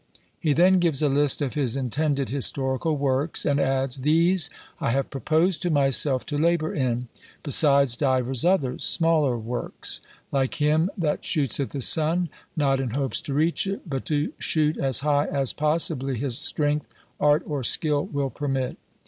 He 0.39 0.53
then 0.53 0.79
gives 0.79 1.03
a 1.03 1.09
list 1.09 1.43
of 1.43 1.53
his 1.53 1.77
intended 1.77 2.29
historical 2.29 2.97
works, 2.97 3.45
and 3.45 3.59
adds, 3.59 3.97
"These 3.99 4.49
I 4.79 4.89
have 4.89 5.11
proposed 5.11 5.61
to 5.61 5.69
myself 5.69 6.25
to 6.25 6.39
labour 6.39 6.73
in, 6.73 7.07
besides 7.43 7.95
divers 7.95 8.43
others, 8.43 8.83
smaller 8.83 9.37
works: 9.37 10.01
like 10.31 10.55
him 10.55 10.89
that 10.97 11.23
shoots 11.23 11.59
at 11.59 11.69
the 11.69 11.81
sun, 11.81 12.29
not 12.57 12.79
in 12.79 12.95
hopes 12.95 13.21
to 13.21 13.35
reach 13.35 13.67
it, 13.67 13.87
but 13.87 14.03
to 14.05 14.33
shoot 14.39 14.75
as 14.75 15.01
high 15.01 15.27
as 15.27 15.53
possibly 15.53 16.17
his 16.17 16.35
strength, 16.35 16.87
art, 17.19 17.43
or 17.45 17.63
skill 17.63 18.03
will 18.05 18.31
permit. 18.31 18.79